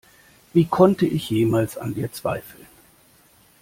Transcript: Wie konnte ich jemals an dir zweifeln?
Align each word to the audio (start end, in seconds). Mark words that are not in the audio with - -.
Wie 0.53 0.65
konnte 0.65 1.05
ich 1.05 1.29
jemals 1.29 1.77
an 1.77 1.93
dir 1.93 2.11
zweifeln? 2.11 2.65